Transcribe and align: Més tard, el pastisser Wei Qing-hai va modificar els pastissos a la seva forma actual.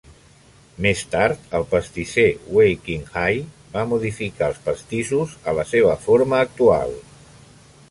Més 0.85 1.01
tard, 1.15 1.43
el 1.59 1.65
pastisser 1.73 2.25
Wei 2.55 2.73
Qing-hai 2.87 3.37
va 3.77 3.85
modificar 3.93 4.49
els 4.53 4.65
pastissos 4.71 5.39
a 5.53 5.57
la 5.61 5.69
seva 5.75 5.95
forma 6.09 6.43
actual. 6.49 6.99